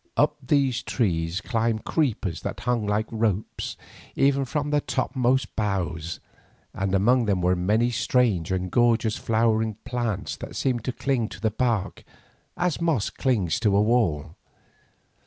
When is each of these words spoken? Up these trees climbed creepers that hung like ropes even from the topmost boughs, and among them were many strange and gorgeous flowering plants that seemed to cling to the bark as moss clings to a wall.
Up 0.17 0.35
these 0.41 0.81
trees 0.81 1.41
climbed 1.41 1.83
creepers 1.85 2.41
that 2.41 2.61
hung 2.61 2.87
like 2.87 3.05
ropes 3.11 3.77
even 4.15 4.45
from 4.45 4.71
the 4.71 4.81
topmost 4.81 5.55
boughs, 5.55 6.19
and 6.73 6.95
among 6.95 7.25
them 7.25 7.39
were 7.39 7.55
many 7.55 7.91
strange 7.91 8.51
and 8.51 8.71
gorgeous 8.71 9.15
flowering 9.17 9.75
plants 9.85 10.35
that 10.37 10.55
seemed 10.55 10.83
to 10.85 10.91
cling 10.91 11.29
to 11.29 11.39
the 11.39 11.51
bark 11.51 12.03
as 12.57 12.81
moss 12.81 13.11
clings 13.11 13.59
to 13.59 13.77
a 13.77 13.81
wall. 13.83 14.35